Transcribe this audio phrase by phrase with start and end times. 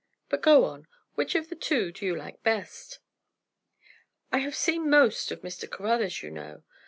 [0.29, 2.97] But go on; which of these two do you like best?"
[4.31, 5.69] "I have seen most of Mr.
[5.69, 6.63] Caruthers, you know.